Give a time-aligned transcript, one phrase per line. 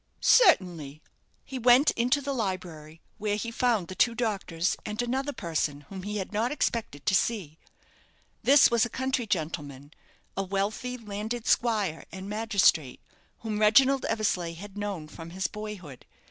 [0.19, 0.99] "Certainly."
[1.45, 6.01] He went into the library, where he found the two doctors, and another person, whom
[6.01, 7.59] he had not expected to see.
[8.41, 9.91] This was a country gentleman
[10.35, 12.99] a wealthy landed squire and magistrate
[13.41, 16.07] whom Reginald Eversleigh had known from his boyhood.